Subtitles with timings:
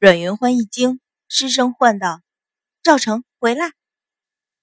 [0.00, 2.22] 阮云欢一惊，失声唤道
[2.84, 3.72] ：“赵成，回来！”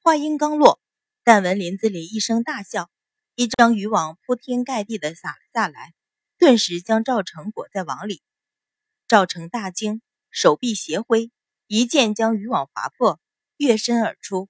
[0.01, 0.79] 话音刚落，
[1.25, 2.90] 但闻林子里一声大笑，
[3.35, 5.93] 一张渔网铺天盖地的撒了下来，
[6.37, 8.21] 顿时将赵成裹在网里。
[9.09, 10.02] 赵成大惊，
[10.32, 11.30] 手臂斜挥，
[11.68, 13.20] 一剑将渔网划破，
[13.58, 14.48] 跃身而出。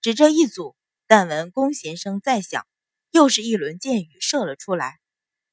[0.00, 0.76] 只这一组，
[1.08, 2.68] 但闻弓弦声再响，
[3.10, 5.00] 又是一轮箭雨射了出来。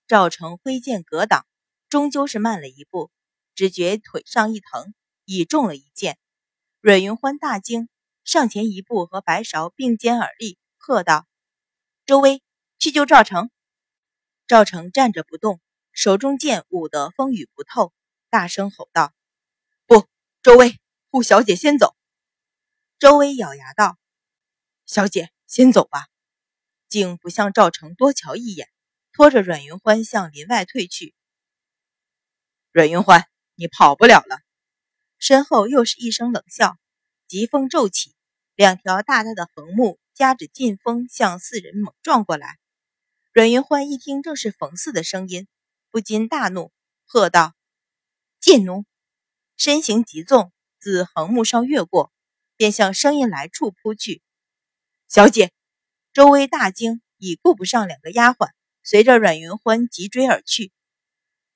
[0.06, 1.48] 赵成挥剑格挡，
[1.90, 3.10] 终究是慢了一步，
[3.58, 4.94] 只觉腿上一疼，
[5.26, 6.20] 已中了一箭。
[6.80, 7.90] 阮云欢大惊，
[8.24, 11.28] 上前一步，和白芍并肩而立，喝道
[12.06, 12.44] ：“周威，
[12.78, 13.50] 去救赵成！”
[14.46, 15.60] 赵成站着不动，
[15.92, 17.92] 手中剑舞得风雨不透，
[18.30, 19.12] 大声吼道
[19.88, 20.08] ：“不，
[20.44, 20.80] 周威，
[21.10, 21.96] 护小姐先走。”
[23.00, 23.98] 周威咬牙道
[24.86, 26.08] ：“小姐先走吧。”
[26.88, 28.70] 竟不向赵成多瞧一眼。
[29.12, 31.16] 拖着阮云欢向林外退去。
[32.72, 33.28] 阮云欢，
[33.60, 34.40] 你跑不了了。
[35.18, 36.78] 身后又是一声冷笑，
[37.28, 38.14] 疾风骤起，
[38.54, 42.60] 两条大大的横木夹着劲风向四人猛撞过来。
[43.34, 45.48] 阮云欢一听正是冯四的声音，
[45.90, 46.72] 不禁大怒，
[47.04, 47.56] 喝道
[48.40, 48.86] ：“贱奴！”
[49.58, 52.14] 身形急纵，自横木上越过，
[52.56, 54.22] 便向声音来处扑去。
[55.08, 55.52] 小姐，
[56.14, 58.52] 周围大惊，已顾不上两个丫鬟。
[58.84, 60.72] 随着阮云欢急追而去，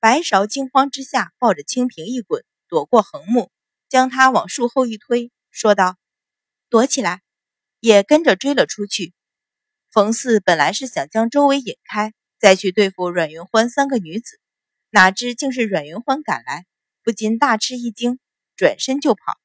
[0.01, 3.51] 白芍惊慌之下抱着清平一滚，躲过横木，
[3.87, 5.95] 将他往树后一推，说道
[6.69, 7.21] ：“躲起来！”
[7.79, 9.13] 也跟着追了出去。
[9.91, 14.39] 冯四本来是想将周围引开，再去对付阮云欢三个女子，
[14.89, 16.65] 哪知竟是阮云欢赶来，
[17.03, 18.17] 不禁大吃一惊，
[18.55, 19.37] 转身就跑。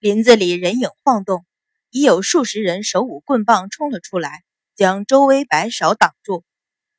[0.00, 1.46] 林子里人影晃动，
[1.90, 4.42] 已有数十人手舞棍棒冲了出来，
[4.74, 6.42] 将周围白芍挡住。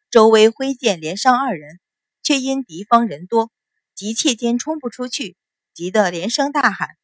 [0.10, 1.82] 周威挥剑连伤二人，
[2.24, 3.52] 却因敌方人多，
[3.94, 5.36] 急切间冲不出去，
[5.74, 6.98] 急得连声大喊：“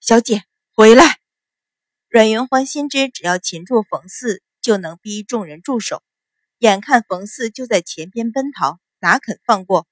[0.00, 1.18] 小姐，回来！”
[2.08, 6.02] 阮云欢心知，只要擒住冯四，就能逼众人住手。
[6.58, 9.86] 眼看冯四就在前边奔逃，哪肯放过？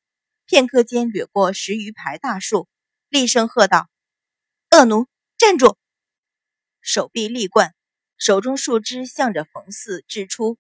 [0.46, 2.68] 片刻间掠过十余排大树，
[3.08, 3.88] 厉声喝道
[4.70, 5.06] ：“恶奴，
[5.36, 5.76] 站住！”
[6.80, 7.74] 手臂立贯，
[8.16, 10.56] 手中树枝向着冯四掷出。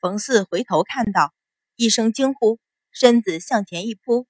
[0.00, 1.32] 冯四回头看到，
[1.76, 2.58] 一声惊呼，
[2.98, 4.26] 身子向前一扑，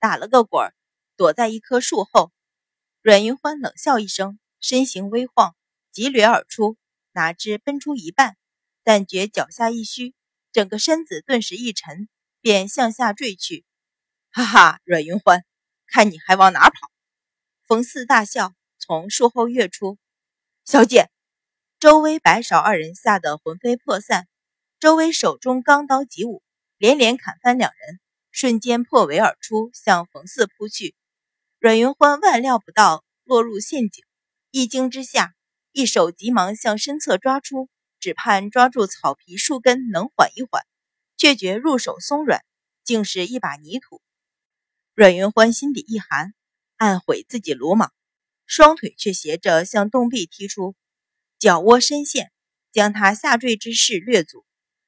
[0.00, 0.74] 打了个滚儿，
[1.16, 2.32] 躲在一棵树后。
[3.00, 5.54] 阮云欢冷笑一声，身形微晃，
[5.92, 6.76] 急掠而出。
[7.12, 8.36] 哪知奔出一半，
[8.82, 10.16] 但觉脚下一虚，
[10.50, 12.08] 整个身子顿时一沉，
[12.40, 13.64] 便向下坠去。
[14.32, 15.44] 哈哈，阮云欢，
[15.86, 16.90] 看你还往哪跑！
[17.62, 19.96] 冯四大笑，从树后跃出。
[20.64, 21.08] 小姐，
[21.78, 24.26] 周威、白芍二人吓得魂飞魄散。
[24.80, 26.42] 周威手中钢刀急舞，
[26.82, 28.00] 连连砍翻两人，
[28.32, 30.96] 瞬间破围而出，向冯四扑去。
[31.60, 34.04] 阮云欢万料不到落入陷阱，
[34.50, 35.32] 一惊之下，
[35.70, 37.68] 一手急忙向身侧抓出，
[38.00, 40.66] 只盼抓住草皮树根能缓一缓，
[41.16, 42.44] 却觉入手松软，
[42.82, 44.02] 竟是一把泥土。
[44.92, 46.34] 阮云欢心底一寒，
[46.78, 47.92] 暗悔自己鲁莽，
[48.44, 50.74] 双腿却斜着向洞壁踢出，
[51.38, 52.32] 脚窝深陷，
[52.72, 54.44] 将他下坠之势略阻。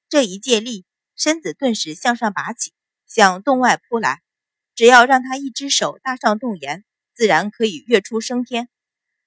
[0.09, 0.85] 这一借力，
[1.17, 2.73] 身子顿时向上拔起，
[3.07, 4.23] 向洞外扑来。
[4.75, 8.69] 只要让他一只手搭上洞檐，自然可以跃出升天。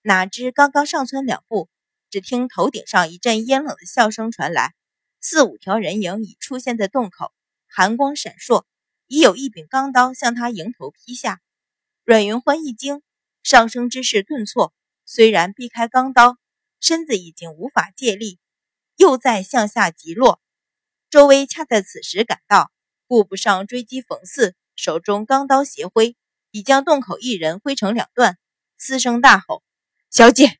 [0.02, 1.70] 哪知刚刚上蹿两步，
[2.10, 4.74] 只听头顶上一阵阴冷的笑声传来，
[5.22, 7.32] 四五条人影已出现在洞口，
[7.68, 8.66] 寒光闪烁，
[9.08, 11.40] 已有一柄钢刀向他迎头劈下。
[12.04, 13.02] 阮云欢一惊，
[13.44, 14.74] 上升之势顿挫，
[15.06, 16.38] 虽然避开钢刀，
[16.82, 18.40] 身子已经无法借力，
[18.98, 20.42] 又再向下急落。
[21.10, 22.70] 周威恰在此时赶到，
[23.08, 26.18] 顾不上追击冯四，手中钢刀斜挥，
[26.52, 28.38] 已将洞口一人挥成两段，
[28.78, 29.64] 嘶声大吼
[30.12, 30.60] ：“小姐！”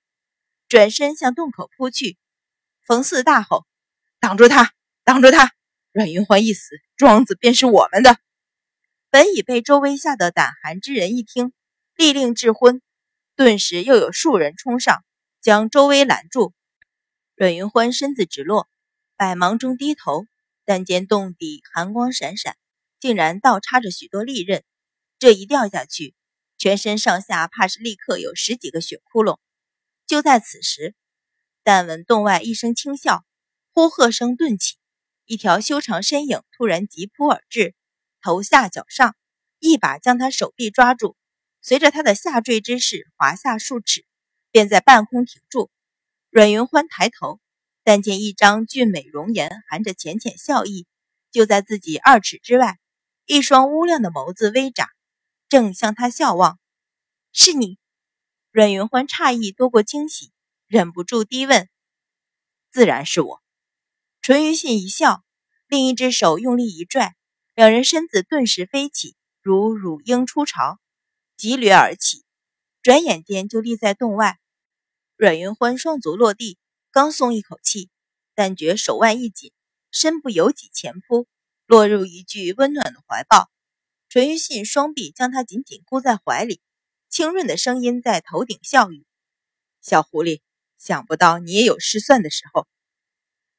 [0.70, 2.18] 转身向洞口扑去。
[2.82, 3.66] 冯四大吼
[4.22, 4.72] ：“挡住他！
[5.04, 5.52] 挡住他！
[5.92, 8.18] 阮云欢一死，庄子便是我们的。”
[9.12, 11.52] 本已被周威吓得胆寒之人一听，
[11.98, 12.82] 立令智昏，
[13.36, 15.04] 顿时又有数人冲上，
[15.42, 16.54] 将周威拦住。
[17.36, 18.70] 阮云欢身子直落，
[19.18, 20.26] 百忙中低头。
[20.68, 22.58] 但见洞底寒光闪闪，
[23.00, 24.66] 竟然倒插着许多利刃。
[25.18, 26.14] 这一掉下去，
[26.58, 29.40] 全身上下怕是立刻有十几个血窟窿。
[30.06, 30.94] 就在此时，
[31.64, 33.24] 但闻洞外一声轻笑，
[33.72, 34.76] 呼喝声顿起，
[35.26, 37.74] 一条修长身影突然急扑而至，
[38.22, 39.16] 头下脚上，
[39.60, 41.16] 一把将他手臂抓住，
[41.62, 44.06] 随着他的下坠之势滑下数尺，
[44.52, 45.72] 便在半空停住。
[46.30, 47.40] 阮云欢抬头。
[47.88, 50.86] 但见一张俊美容颜，含着浅浅笑意，
[51.32, 52.78] 就在自己二尺之外，
[53.26, 54.90] 一双乌亮的眸子微眨，
[55.48, 56.60] 正向他笑望。
[57.32, 57.78] 是你。
[58.52, 60.34] 阮云欢诧异多过惊喜，
[60.68, 61.70] 忍不住低问
[62.74, 63.42] ：“自然是我。”
[64.22, 65.24] 淳于信一笑，
[65.68, 67.16] 另一只手用力一拽，
[67.56, 70.78] 两人身子顿时飞起，如乳鹰出巢，
[71.38, 72.26] 急掠而起，
[72.82, 74.38] 转眼间就立在洞外。
[75.16, 76.58] 阮云欢双足落地，
[76.98, 77.92] 刚松一口气，
[78.34, 79.52] 但觉手腕一紧，
[79.92, 81.28] 身不由己前扑，
[81.68, 83.52] 落入一具温暖的怀抱。
[84.10, 86.60] 淳于信双臂将他紧紧箍在怀里，
[87.08, 89.06] 清润的声音在头顶笑语
[89.80, 90.42] ：“小狐狸，
[90.80, 92.68] 想不到你也有失算的时候。”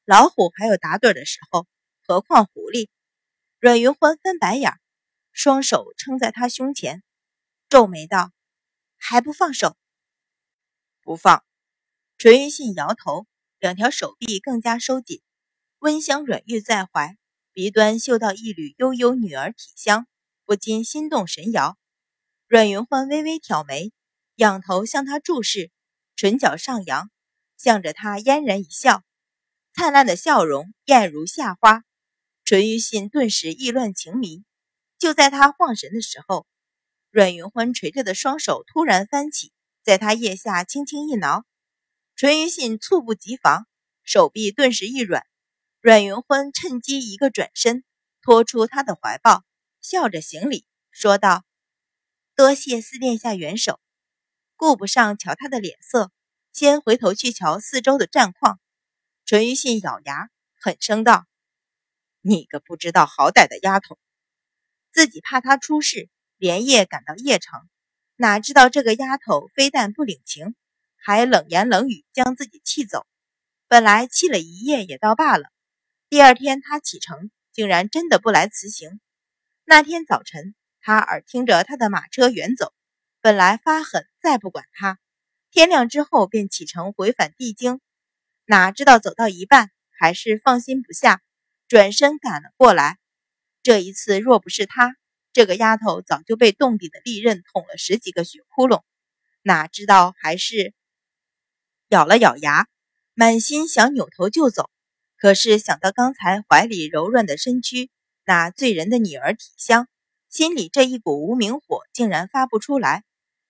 [0.03, 1.65] 老虎还有打盹的时候，
[2.05, 2.89] 何况狐狸？
[3.61, 4.73] 阮云欢翻白眼，
[5.31, 7.03] 双手撑在他胸前，
[7.69, 8.33] 皱眉道
[8.99, 9.77] ：“还不放手？”
[11.01, 11.41] 不放。
[12.17, 13.27] 淳于信摇头，
[13.59, 15.21] 两条手臂更加收紧，
[15.79, 17.17] 温香软玉在怀，
[17.51, 20.07] 鼻端嗅到一缕悠悠女儿体香，
[20.45, 21.77] 不禁心动神摇。
[22.47, 23.91] 阮云欢微微挑眉，
[24.35, 25.71] 仰头向他注视，
[26.15, 27.11] 唇角上扬，
[27.57, 29.03] 向着他嫣然一笑。
[29.73, 31.83] 灿烂的笑容艳如夏花，
[32.45, 34.45] 淳于信顿时意乱情迷。
[34.97, 36.47] 就在他晃神的时候，
[37.11, 39.51] 阮云欢垂着的双手突然翻起，
[39.83, 41.43] 在他腋下轻轻一挠，
[42.19, 43.65] 淳于信猝不及防，
[44.03, 45.25] 手臂顿时一软。
[45.79, 47.85] 阮云欢趁机一个转身，
[48.21, 49.45] 拖出他的怀抱，
[49.79, 51.45] 笑着行礼，说道
[52.35, 53.79] ：“多谢四殿下援手。”
[54.57, 56.11] 顾不上瞧他的脸色，
[56.51, 58.59] 先回头去瞧四周的战况。
[59.23, 60.29] 淳于信咬牙，
[60.59, 61.25] 狠声道
[62.19, 63.97] ：“你个不知道好歹的丫头！”
[64.91, 67.61] 自己怕他出事，连夜赶到邺城，
[68.17, 70.53] 哪知道这个丫头非但不领情，
[71.01, 73.05] 还冷言冷语将自己气走。
[73.67, 75.49] 本来气了一夜也倒罢了，
[76.09, 78.99] 第二天他启程，竟然真的不来辞行。
[79.63, 82.73] 那天早晨，他耳听着他的马车远走，
[83.21, 84.97] 本来发狠再不管他，
[85.51, 87.79] 天亮之后便启程回返地京。
[88.45, 91.21] 哪知道走到一半，还是放心不下，
[91.67, 92.97] 转身赶了过来。
[93.61, 94.95] 这一次若不是他，
[95.31, 98.81] 这个丫头早就被洞底的利刃捅了十几个血窟窿。
[99.43, 100.73] 哪知道还是
[101.89, 102.67] 咬了咬牙，
[103.15, 104.69] 满心想扭头就走，
[105.17, 107.89] 可是想到刚才怀里柔软的身躯，
[108.25, 109.87] 那醉人的女儿体香，
[110.29, 113.03] 心里这一股无名火竟然发不出来。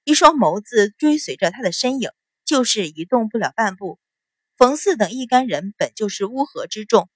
[0.06, 2.12] 一双眸子追随着他的身影，
[2.46, 4.00] 就是移动不了半步。
[4.56, 7.10] 冯四等一干人本就是乌合之众，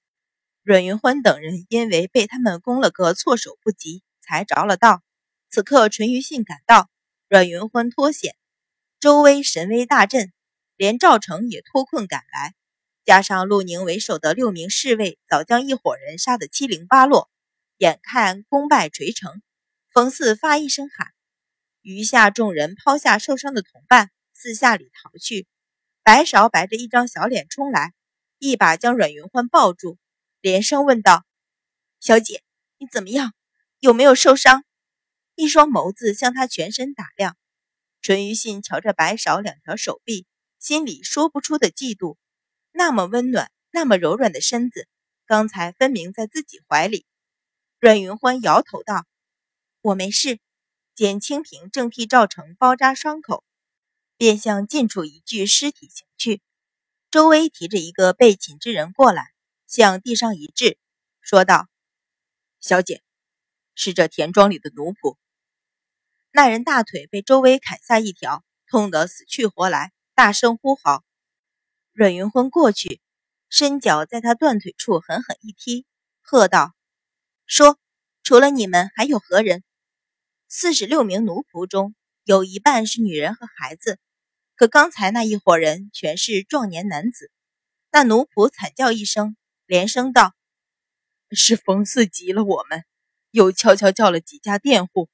[0.62, 5.02] 阮云欢等人因为被他们攻了个措手不及，才着了道。
[5.48, 6.90] 此刻淳于信赶到，
[7.30, 8.36] 阮云欢脱险，
[9.00, 10.33] 周围神威大振，
[10.76, 12.54] 连赵成也脱困赶来，
[13.04, 17.30] 加上陆宁为首的六名侍卫早将一伙人杀得七零八落，
[17.76, 19.42] 眼看功败垂成，
[19.92, 21.12] 冯四发一声喊，
[21.82, 25.46] 余下众人抛下受伤的同伴，四下里逃去。
[26.02, 27.94] 白芍白着一张小脸冲来，
[28.38, 29.96] 一把将阮云欢抱住，
[30.40, 31.24] 连声问道
[32.00, 32.42] ：“小姐，
[32.78, 33.32] 你怎么样？
[33.78, 34.64] 有没有受伤？”
[35.36, 37.36] 一双眸子向他全身打量。
[38.02, 40.26] 淳于信瞧着白芍两条手臂，
[40.64, 42.16] 心里说不出的嫉妒。
[42.72, 44.88] 那么温暖，那么柔软的身子，
[45.26, 47.04] 刚才分明在自己怀里。
[47.80, 49.04] 阮云欢摇头道
[49.82, 50.38] ：“我没事。”
[50.96, 53.44] 简清平正替赵成包扎伤口。
[54.16, 56.40] 便向近处一具尸体行去，
[57.10, 59.34] 周威提着一个被擒之人过来，
[59.66, 60.78] 向地上一掷，
[61.20, 61.68] 说道
[62.58, 63.02] ：“小姐，
[63.74, 65.18] 是这田庄里的奴仆。”
[66.32, 71.04] 那人大腿被周威砍下一条，痛得死去活来，大声呼号。
[71.92, 73.00] 阮云昏过去，
[73.48, 75.86] 伸脚在他断腿处狠狠一踢，
[76.22, 76.72] 喝道
[77.46, 77.80] ：“说，
[78.22, 79.64] 除了你们，还有何人？”
[80.48, 83.98] 四十六名奴仆中有一半是女人和孩子。
[84.54, 87.32] 可刚才那一伙人全是壮年男子，
[87.90, 90.32] 那奴仆惨叫一声，连声道
[91.34, 92.84] ：“是冯四急了我们，
[93.32, 95.08] 又悄悄叫了几家佃户，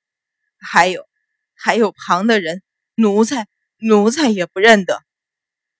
[0.58, 1.08] 还有，
[1.54, 2.62] 还有旁的人，
[2.96, 3.48] 奴才，
[3.80, 5.02] 奴才也不认得。”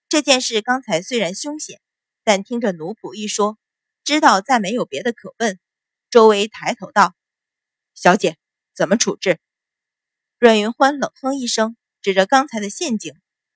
[0.09, 1.81] 这件事刚才虽然凶险，
[2.25, 3.59] 但听着奴仆一说，
[4.03, 5.59] 知道再没有别的可问。
[6.11, 7.15] 周围抬头道
[7.95, 8.37] ：“小姐，
[8.75, 9.39] 怎么处置？”
[10.41, 13.15] 阮云欢冷哼一声，指着刚才的陷阱。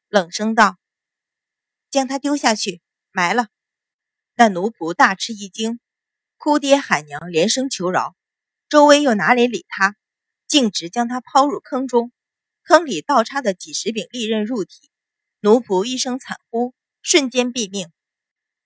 [0.09, 0.77] 冷声道
[1.91, 3.49] ：“将他丢下去，埋了。”
[4.37, 5.81] 那奴仆大吃一惊，
[6.37, 8.15] 哭爹喊娘，连声求饶。
[8.69, 9.97] 周威又哪里理他，
[10.47, 12.13] 径直将他抛入坑中。
[12.65, 14.91] 坑里倒插的几十柄利刃入体，
[15.41, 17.93] 奴仆一声惨呼，瞬间毙命。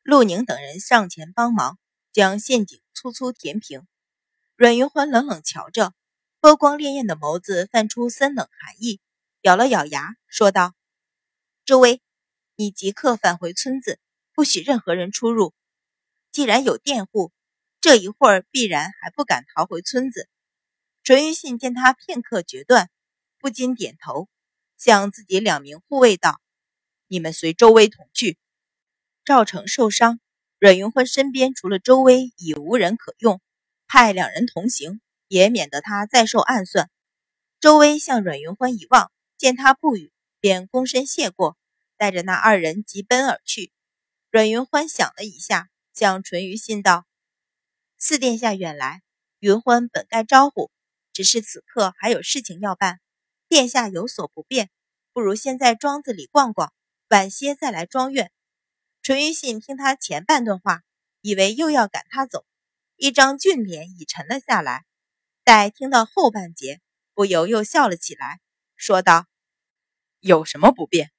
[0.05, 1.81] 陆宁等人上前帮忙，
[2.13, 3.87] 将陷阱粗粗填平。
[4.55, 5.95] 阮云欢冷冷瞧着，
[6.39, 9.01] 波光潋滟的眸子泛出森冷寒意，
[9.43, 10.75] 咬了咬牙，说道
[11.67, 12.01] ：“周威，
[12.55, 13.99] 你即刻返回村子，
[14.33, 15.53] 不许任何人出入。
[16.31, 17.33] 既然有佃户，
[17.81, 20.29] 这一会儿必然还不敢逃回村子。”
[21.03, 22.91] 淳于信见他片刻决断，
[23.39, 24.29] 不禁点头，
[24.77, 26.41] 向自己两名护卫道
[27.07, 28.39] ：“你们随周威同去。”
[29.25, 30.21] 赵成受伤，
[30.59, 33.41] 阮云欢身边除了周威已无人可用，
[33.87, 36.91] 派两人同行，也免得他再受暗算。
[37.61, 41.57] 周威向阮云欢一望，见他不语，便躬身谢过，
[41.97, 43.73] 带着那二人急奔而去。
[44.31, 47.07] 阮云欢想了一下，向淳于信道
[47.99, 49.03] ：“四殿下远来，
[49.41, 50.71] 云欢本该招呼，
[51.13, 53.01] 只是此刻还有事情要办。
[53.49, 54.71] 殿下有所不便，
[55.13, 56.73] 不如先在庄子里逛逛，
[57.09, 58.31] 晚些再来庄院。”
[59.03, 60.83] 淳于信听他前半段话，
[61.21, 62.45] 以为又要赶他走，
[62.97, 64.85] 一张俊脸已沉了下来。
[65.45, 66.81] 待听到后半截。
[67.15, 68.39] 不由又笑了起来，
[68.77, 69.27] 说道
[70.23, 71.11] ：“有什么不便？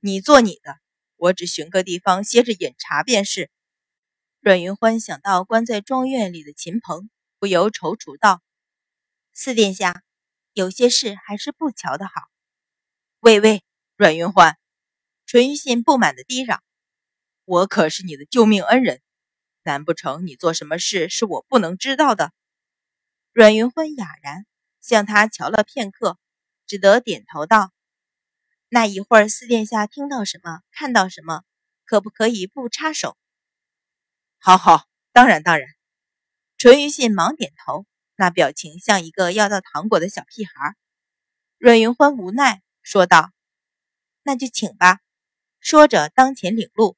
[0.00, 0.78] 你做你的，
[1.16, 3.50] 我只寻个地方歇着饮茶便是。”
[4.40, 8.40] 阮云欢想到关在庄院里的秦鹏，不由踌躇道
[9.34, 10.02] ：“四殿下，
[10.52, 12.12] 有些事还是不瞧的好。”
[13.20, 13.64] 喂喂，
[13.96, 14.58] 阮云欢！
[15.26, 16.62] 淳于信不满的低嚷
[17.44, 19.00] ：“我可是你的救命恩人，
[19.62, 22.32] 难不成你做什么事是我不能知道的？”
[23.32, 24.46] 阮云欢哑然。
[24.84, 26.18] 向他瞧了片刻，
[26.66, 27.70] 只得点头道
[28.68, 31.44] ：“那一会儿四殿下听到什么，看到什么，
[31.84, 33.16] 可不可以不插手
[34.42, 35.68] ？”“好好，当然当然。”
[36.58, 37.86] 淳于信忙点头，
[38.22, 40.76] 那表情像一个要到糖果的小屁孩。
[41.58, 43.32] 阮云欢无奈说道
[44.22, 45.00] ：“那就请吧。”
[45.58, 46.96] 说着当前领路。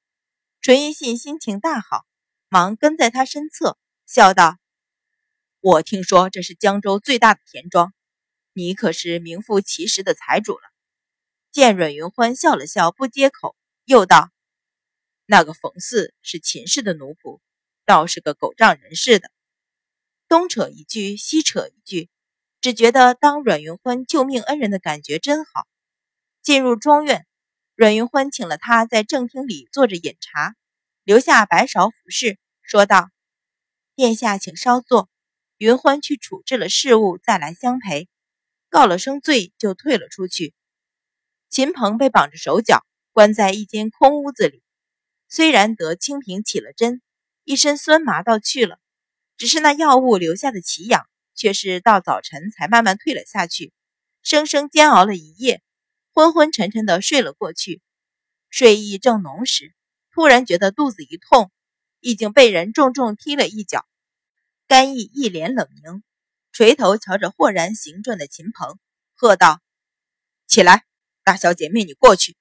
[0.61, 2.05] 淳于信心情大好，
[2.51, 4.59] 忙跟在他身侧，笑道。
[5.61, 7.95] 我听说这是江州最大的田庄，
[8.53, 10.63] 你可是名副其实的财主了。
[11.51, 14.29] 见阮云欢笑了笑，不接口，又道
[15.25, 17.41] ：“那个冯四是秦氏的奴仆，
[17.87, 19.31] 倒是个狗仗人势的。”
[20.29, 22.09] 东扯一句，西扯一句，
[22.61, 25.67] 只觉得当阮云欢救命恩人的感觉真好。
[26.43, 27.27] 进入庄院，
[27.75, 30.57] 阮云欢请了他在正厅里坐着饮茶，
[31.05, 33.11] 留下白芍服侍，说道
[33.97, 35.09] ：“殿下请稍坐。”
[35.57, 38.09] 云欢去处置了事务，再来相陪，
[38.69, 40.53] 告了声罪，就退了出去。
[41.49, 44.63] 秦鹏被绑着手脚，关在一间空屋子里。
[45.29, 47.01] 虽然得清平起了针，
[47.45, 48.81] 一身酸麻倒去了，
[49.37, 53.73] 只是那药物留下的奇痒，却是到早晨才慢慢退了下去。
[54.23, 55.63] 生生煎熬了一夜，
[56.13, 57.83] 昏昏沉沉的睡了过去。
[58.49, 59.75] 睡意正浓时，
[60.13, 61.51] 突然觉得肚子一痛，
[62.01, 63.85] 已经被人重重踢了一脚。
[64.67, 66.03] 甘毅一脸冷凝，
[66.53, 68.79] 垂头瞧着豁然行转的秦鹏，
[69.15, 69.61] 喝道
[70.47, 70.85] ：“起来，
[71.23, 72.37] 大小姐命你过去。”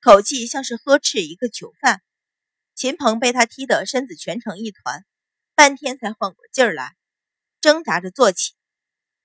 [0.00, 2.02] 口气像是呵斥一个囚犯。
[2.74, 5.04] 秦鹏被他踢得身子蜷成一团，
[5.58, 6.94] 半天才缓过劲儿来，
[7.60, 8.54] 挣扎着坐起。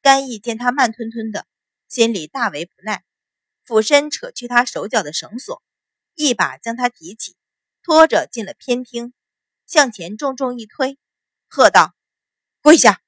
[0.01, 1.45] 甘毅见他慢吞吞的，
[1.87, 3.03] 心里大为不耐，
[3.63, 5.61] 俯身扯去他手脚的绳索，
[6.15, 7.37] 一把将他提起，
[7.83, 9.13] 拖着进了偏厅，
[9.67, 10.97] 向前重重一推，
[11.47, 11.93] 喝道。
[12.63, 13.02] 跪下！